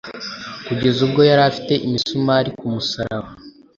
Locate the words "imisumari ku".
1.85-2.65